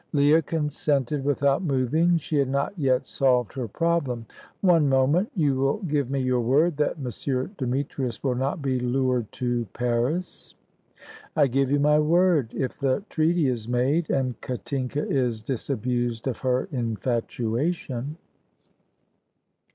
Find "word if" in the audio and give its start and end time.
11.99-12.79